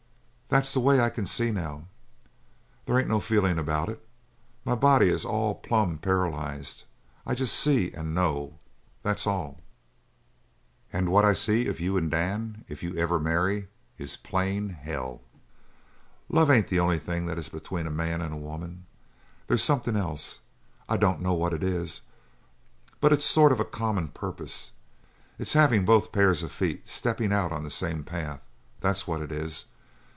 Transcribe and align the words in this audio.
That's 0.51 0.73
the 0.73 0.81
way 0.81 0.99
I 0.99 1.09
can 1.09 1.25
see 1.25 1.49
now. 1.49 1.83
They 2.85 2.93
ain't 2.99 3.07
no 3.07 3.21
feelin' 3.21 3.57
about 3.57 3.87
it. 3.87 4.05
My 4.65 4.75
body 4.75 5.07
is 5.07 5.23
all 5.23 5.55
plumb 5.55 5.97
paralyzed. 5.97 6.83
I 7.25 7.35
jest 7.35 7.57
see 7.57 7.93
and 7.93 8.13
know 8.13 8.59
that's 9.01 9.25
all. 9.25 9.61
"And 10.91 11.07
what 11.07 11.23
I 11.23 11.31
see 11.31 11.67
of 11.69 11.79
you 11.79 11.95
and 11.95 12.11
Dan 12.11 12.65
if 12.67 12.83
you 12.83 12.93
ever 12.97 13.17
marry 13.17 13.69
is 13.97 14.17
plain 14.17 14.67
hell! 14.71 15.21
Love 16.27 16.49
ain't 16.51 16.67
the 16.67 16.81
only 16.81 16.99
thing 16.99 17.27
they 17.27 17.33
is 17.35 17.47
between 17.47 17.87
a 17.87 17.89
man 17.89 18.19
and 18.21 18.33
a 18.33 18.47
woman. 18.51 18.85
They's 19.47 19.63
something 19.63 19.95
else. 19.95 20.39
I 20.89 20.97
dunno 20.97 21.31
what 21.31 21.53
it 21.53 21.63
is. 21.63 22.01
But 22.99 23.13
it's 23.13 23.23
a 23.23 23.27
sort 23.29 23.53
of 23.53 23.61
a 23.61 23.63
common 23.63 24.09
purpose; 24.09 24.71
it's 25.39 25.53
havin' 25.53 25.85
both 25.85 26.11
pairs 26.11 26.43
of 26.43 26.51
feet 26.51 26.89
steppin' 26.89 27.31
out 27.31 27.53
on 27.53 27.63
the 27.63 27.69
same 27.69 28.03
path. 28.03 28.41
That's 28.81 29.07
what 29.07 29.21
it 29.21 29.31
is. 29.31 29.63